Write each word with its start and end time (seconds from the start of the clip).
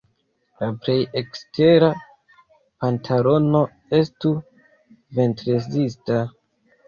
La 0.59 0.67
plej 0.85 0.93
ekstera 1.19 1.89
pantalono 2.85 3.61
estu 3.99 4.33
ventrezista. 5.19 6.19